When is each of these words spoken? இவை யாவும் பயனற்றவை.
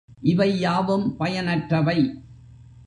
இவை 0.21 0.59
யாவும் 0.59 1.17
பயனற்றவை. 1.17 1.99